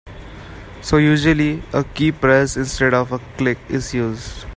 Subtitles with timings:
[0.81, 4.45] So usually a keypress instead of a click is used.